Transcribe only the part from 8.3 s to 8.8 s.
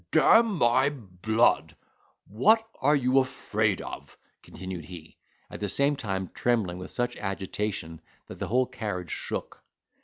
the whole